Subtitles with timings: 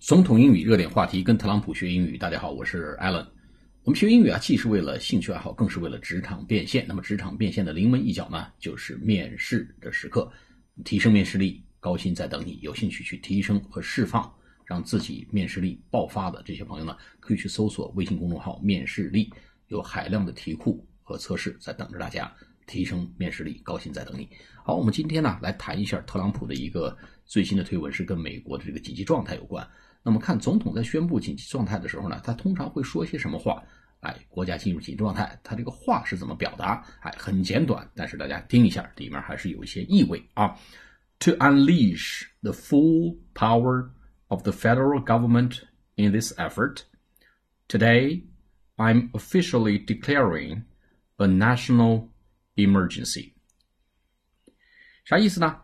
[0.00, 2.16] 总统英语热点话题，跟特朗普学英语。
[2.16, 3.26] 大家好，我是 Allen。
[3.82, 6.84] 我们学英语啊，既是为了兴趣爱好，更是为了职场变现。
[6.86, 10.30] 那么，职场变现的临门一脚呢，就是面试的时刻。
[10.84, 12.60] 提升面试力，高薪在等你。
[12.62, 14.32] 有兴趣去提升和释放，
[14.64, 19.28] 让自己面试力爆发的这些朋友呢，可以去搜索微信公众号“面试力”，
[19.66, 22.32] 有海量的题库和测试在等着大家。
[22.68, 24.28] 提升面试力，高薪在等你。
[24.62, 26.94] 好，我们今天呢，来谈一下特朗普的一个
[27.24, 29.66] 最新的推文，是跟美国的这个紧急状态有关。
[30.02, 33.62] 那么看总统在宣布紧急状态的时候呢，他通常会说些什么话？
[34.00, 36.84] 哎，国家进入紧急状态，他这个话是怎么表达？
[37.00, 40.56] 哎，很简短，但是大家听一下，里面还是有一些意味啊。
[41.20, 43.90] To unleash the full power
[44.28, 45.62] of the federal government
[45.96, 46.82] in this effort,
[47.66, 48.22] today
[48.76, 50.62] I'm officially declaring
[51.16, 52.10] a national
[52.54, 53.32] emergency.
[55.04, 55.60] 啥意思呢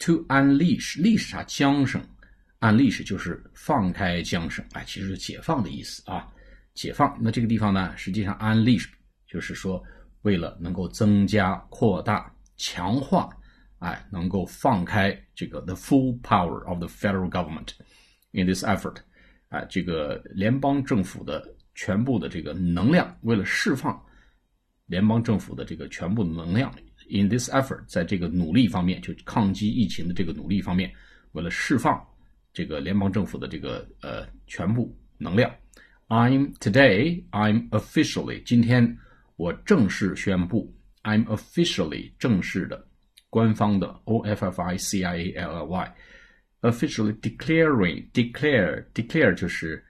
[0.00, 1.42] ？To unleash，leash 啥？
[1.44, 2.02] 缰绳。
[2.60, 6.28] Unleash 就是放开缰绳，哎，其实是解放的意思啊，
[6.74, 7.16] 解放。
[7.20, 8.86] 那这个地方呢，实际上 unleash
[9.26, 9.80] 就是说，
[10.22, 13.28] 为了能够增加、扩大、强化，
[13.78, 17.68] 哎，能够放开这个 the full power of the federal government
[18.32, 18.96] in this effort，
[19.50, 24.04] 哎，这个联邦政府的全部的这个能量，为了释放
[24.86, 26.74] 联邦政府的这个全部能量
[27.08, 30.92] ，in this effort，在这个努力方面，就抗击疫情的这个努力方面，
[31.32, 32.04] 为了释放。
[32.57, 35.53] 这个联邦政府的这个呃全部能量。
[36.07, 37.23] I'm today.
[37.31, 38.43] I'm officially.
[38.43, 38.97] 今天
[39.35, 40.73] 我正式宣布。
[41.03, 42.87] I'm officially 正式的、
[43.29, 43.87] 官方的。
[44.05, 45.95] O F F I C I A L L Y.
[46.61, 48.09] Officially declaring.
[48.11, 48.85] Declare.
[48.93, 49.83] Declare 就是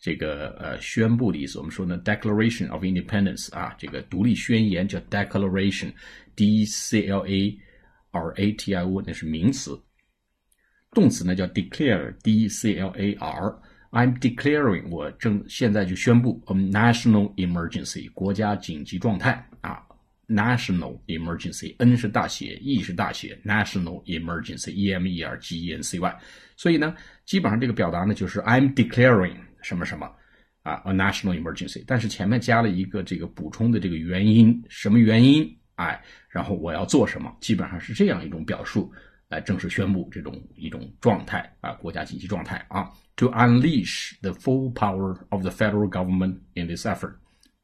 [0.00, 1.58] 这个呃宣布的意思。
[1.58, 5.92] 我们说呢，Declaration of Independence 啊，这个独立宣言叫 Declaration.
[6.34, 7.58] D C L A
[8.10, 9.80] R A T I O 那是名词。
[10.93, 13.55] 动词呢叫 declare，d c l a r。
[13.91, 19.83] I'm declaring，我正现在就宣布 a national emergency，国家紧急状态啊。
[20.27, 26.19] National emergency，n 是大写，e 是大写，national emergency，e m e r g e n c y。
[26.55, 26.95] 所以呢，
[27.25, 30.09] 基本上这个表达呢就是 I'm declaring 什么什么
[30.63, 31.83] 啊，a national emergency。
[31.85, 35.55] 但是前面加了一个这个补充的这个原因，什么原因？
[35.75, 37.35] 哎，然后我要做什么？
[37.41, 38.91] 基本上是这样一种表述。
[39.33, 47.15] 来正式宣布这种一种状态啊，国家紧急状态啊，to unleash the full power of the federal government in this effort.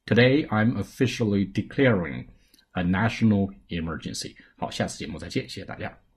[0.07, 2.25] Today, I'm officially declaring
[2.71, 4.35] a national emergency.
[4.57, 6.08] 好，下次节目再见，谢谢大家。